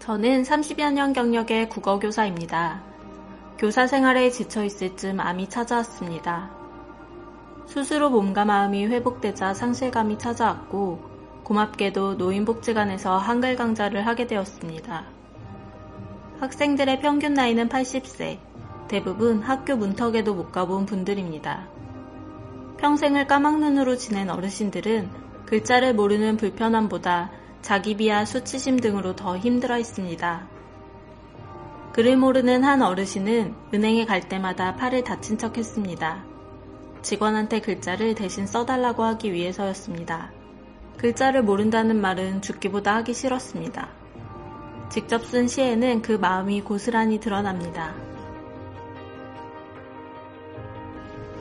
[0.00, 2.82] 저는 30여 년 경력의 국어 교사입니다.
[3.58, 6.50] 교사 생활에 지쳐 있을 즈음 암이 찾아왔습니다.
[7.66, 11.02] 스스로 몸과 마음이 회복되자 상실감이 찾아왔고
[11.44, 15.04] 고맙게도 노인복지관에서 한글 강좌를 하게 되었습니다.
[16.40, 18.38] 학생들의 평균 나이는 80세,
[18.88, 21.68] 대부분 학교 문턱에도 못 가본 분들입니다.
[22.78, 25.10] 평생을 까막눈으로 지낸 어르신들은
[25.44, 30.48] 글자를 모르는 불편함보다 자기 비하 수치심 등으로 더 힘들어 했습니다.
[31.92, 36.24] 글을 모르는 한 어르신은 은행에 갈 때마다 팔을 다친 척 했습니다.
[37.02, 40.30] 직원한테 글자를 대신 써달라고 하기 위해서였습니다.
[40.98, 43.88] 글자를 모른다는 말은 죽기보다 하기 싫었습니다.
[44.90, 47.94] 직접 쓴 시에는 그 마음이 고스란히 드러납니다.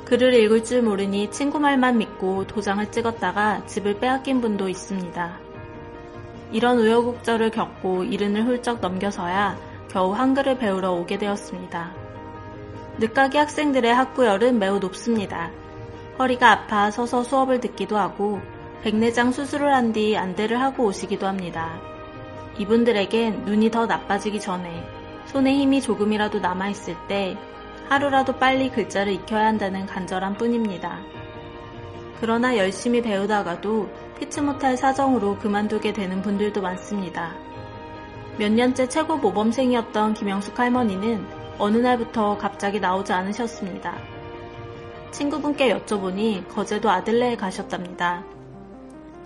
[0.05, 5.48] 글을 읽을 줄 모르니 친구 말만 믿고 도장을 찍었다가 집을 빼앗긴 분도 있습니다.
[6.51, 9.57] 이런 우여곡절을 겪고 이른을 훌쩍 넘겨서야
[9.89, 11.91] 겨우 한글을 배우러 오게 되었습니다.
[12.99, 15.51] 늦가기 학생들의 학구열은 매우 높습니다.
[16.17, 18.41] 허리가 아파 서서 수업을 듣기도 하고
[18.81, 21.79] 백내장 수술을 한 뒤 안대를 하고 오시기도 합니다.
[22.57, 24.85] 이분들에겐 눈이 더 나빠지기 전에
[25.27, 27.37] 손에 힘이 조금이라도 남아있을 때
[27.87, 30.99] 하루라도 빨리 글자를 익혀야 한다는 간절함 뿐입니다.
[32.19, 33.89] 그러나 열심히 배우다가도
[34.19, 37.33] 피치 못할 사정으로 그만두게 되는 분들도 많습니다.
[38.37, 41.25] 몇 년째 최고 모범생이었던 김영숙 할머니는
[41.57, 43.97] 어느 날부터 갑자기 나오지 않으셨습니다.
[45.11, 48.23] 친구분께 여쭤보니 거제도 아들네에 가셨답니다.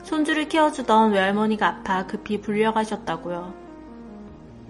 [0.03, 3.53] 손주를 키워주던 외할머니가 아파 급히 불려가셨다고요.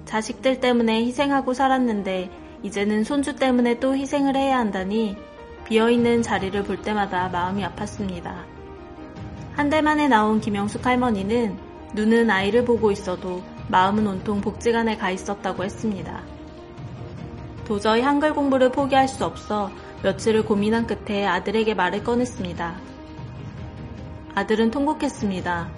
[0.05, 2.30] 자식들 때문에 희생하고 살았는데
[2.63, 5.17] 이제는 손주 때문에 또 희생을 해야 한다니
[5.66, 8.33] 비어있는 자리를 볼 때마다 마음이 아팠습니다.
[9.56, 11.58] 한 달 만에 나온 김영숙 할머니는
[11.94, 16.22] 눈은 아이를 보고 있어도 마음은 온통 복지관에 가 있었다고 했습니다.
[17.66, 19.72] 도저히 한글 공부를 포기할 수 없어
[20.03, 22.76] 며칠을 고민한 끝에 아들에게 말을 꺼냈습니다.
[24.36, 25.70] 아들은 통곡했습니다.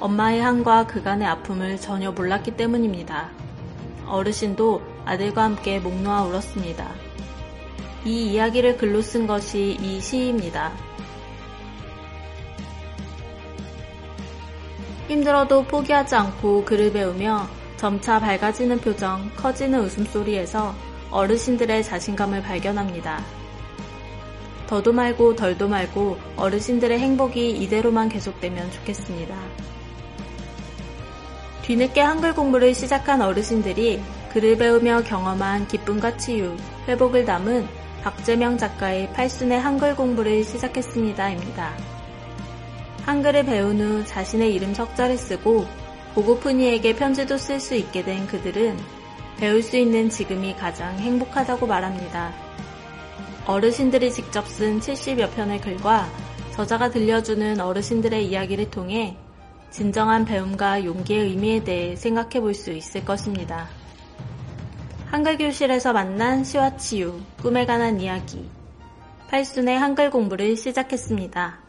[0.00, 3.30] 엄마의 한과 그간의 아픔을 전혀 몰랐기 때문입니다.
[4.06, 6.88] 어르신도 아들과 함께 목 놓아 울었습니다.
[8.04, 10.72] 이 이야기를 글로 쓴 것이 이 시입니다.
[15.08, 20.74] 힘들어도 포기하지 않고 글을 배우며 점차 밝아지는 표정, 커지는 웃음소리에서
[21.10, 23.22] 어르신들의 자신감을 발견합니다.
[24.66, 29.36] 더도 말고 덜도 말고 어르신들의 행복이 이대로만 계속되면 좋겠습니다.
[31.62, 36.56] 뒤늦게 한글 공부를 시작한 어르신들이 글을 배우며 경험한 기쁨과 치유,
[36.88, 41.72] 회복을 담은 박재명 작가의 팔순의 한글 공부를 시작했습니다입니다.
[43.06, 45.64] 한글을 배운 후 자신의 이름 석자를 쓰고
[46.14, 48.76] 보고픈 이에게 편지도 쓸 수 있게 된 그들은
[49.38, 52.34] 배울 수 있는 지금이 가장 행복하다고 말합니다.
[53.46, 56.06] 어르신들이 직접 쓴 70여 편의 글과
[56.52, 59.16] 저자가 들려주는 어르신들의 이야기를 통해
[59.70, 63.66] 진정한 배움과 용기의 의미에 대해 생각해 볼 수 있을 것입니다.
[65.14, 68.50] 한글 교실에서 만난 시와 치유, 꿈에 관한 이야기.
[69.28, 71.63] 팔순의 한글 공부를 시작했습니다.